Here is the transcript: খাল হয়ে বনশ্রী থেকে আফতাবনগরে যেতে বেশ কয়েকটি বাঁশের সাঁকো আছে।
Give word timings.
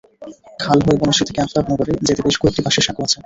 খাল 0.63 0.77
হয়ে 0.85 0.99
বনশ্রী 1.01 1.23
থেকে 1.27 1.39
আফতাবনগরে 1.41 1.93
যেতে 1.99 2.21
বেশ 2.25 2.35
কয়েকটি 2.39 2.61
বাঁশের 2.65 2.85
সাঁকো 2.85 3.01
আছে। 3.05 3.17